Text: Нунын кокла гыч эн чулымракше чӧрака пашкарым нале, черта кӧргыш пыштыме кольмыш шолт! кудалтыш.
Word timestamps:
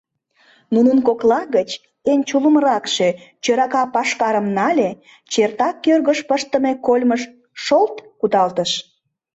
Нунын 0.73 0.99
кокла 1.07 1.41
гыч 1.55 1.69
эн 2.11 2.19
чулымракше 2.29 3.09
чӧрака 3.43 3.83
пашкарым 3.95 4.47
нале, 4.57 4.89
черта 5.31 5.69
кӧргыш 5.83 6.19
пыштыме 6.29 6.73
кольмыш 6.85 7.21
шолт! 7.65 7.95
кудалтыш. 8.19 8.71